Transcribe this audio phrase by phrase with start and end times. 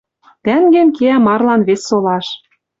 [0.43, 2.27] Тӓнгем кеӓ марлан вес солаш.